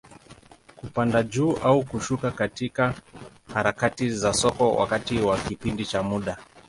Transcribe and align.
Kupanda 0.75 1.23
juu 1.23 1.51
au 1.57 1.83
kushuka 1.83 2.31
katika 2.31 2.93
harakati 3.53 4.09
za 4.09 4.33
soko, 4.33 4.71
wakati 4.75 5.17
wa 5.19 5.37
kipindi 5.37 5.85
cha 5.85 6.03
muda. 6.03 6.37